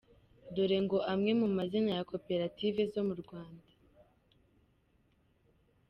[0.53, 3.67] Dore ngo amwe mu mazina ya Koperative zo mu Rwanda.